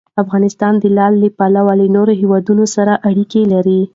افغانستان 0.23 0.73
د 0.79 0.83
لعل 0.97 1.13
له 1.23 1.29
پلوه 1.37 1.73
له 1.79 1.85
نورو 1.95 2.13
هېوادونو 2.21 2.65
سره 2.75 2.93
اړیکې 3.09 3.41
لري. 3.53 3.81